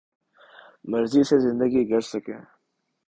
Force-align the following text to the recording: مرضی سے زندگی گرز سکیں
مرضی 0.91 1.23
سے 1.29 1.37
زندگی 1.39 1.81
گرز 1.89 2.05
سکیں 2.13 2.41